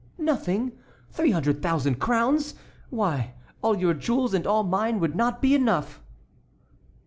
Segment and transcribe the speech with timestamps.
[0.17, 0.71] "Nothing!
[1.11, 2.55] Three hundred thousand crowns!
[2.89, 6.01] Why, all your jewels and all mine would not be enough."